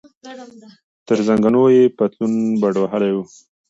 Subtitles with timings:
[1.07, 3.17] تر زنګنو یې پتلون بډ وهلی و.